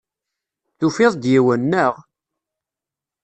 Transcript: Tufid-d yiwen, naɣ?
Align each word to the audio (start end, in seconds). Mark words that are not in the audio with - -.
Tufid-d 0.79 1.23
yiwen, 1.31 1.61
naɣ? 1.71 1.93